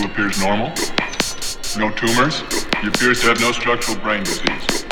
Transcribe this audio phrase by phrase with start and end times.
[0.00, 0.72] tissue appears normal.
[1.78, 2.42] No tumors.
[2.80, 4.89] He appears to have no structural brain disease.